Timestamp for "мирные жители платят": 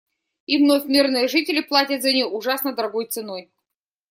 0.85-2.01